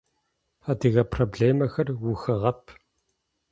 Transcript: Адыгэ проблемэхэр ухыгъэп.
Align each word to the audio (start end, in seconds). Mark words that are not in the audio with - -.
Адыгэ 0.69 1.03
проблемэхэр 1.13 1.87
ухыгъэп. 2.11 2.61